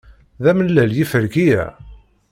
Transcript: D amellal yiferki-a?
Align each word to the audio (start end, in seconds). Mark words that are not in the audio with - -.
D 0.43 0.45
amellal 0.51 0.91
yiferki-a? 0.97 1.63